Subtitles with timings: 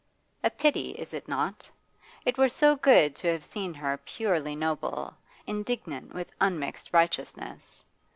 [0.43, 1.69] A pity, is it not?
[2.25, 5.13] It were so good to have seen her purely noble,
[5.45, 7.85] indignant with unmixed righteousness.